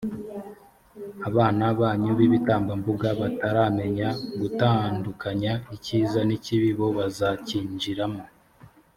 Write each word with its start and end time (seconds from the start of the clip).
abana 1.29 1.63
banyu 1.79 2.11
b’ibitambambuga 2.17 3.09
bataramenya 3.19 4.09
gutandukanya 4.39 5.53
icyiza 5.75 6.19
n’ikibi 6.27 6.71
bo 6.77 6.87
bazakinjiramo. 6.97 8.23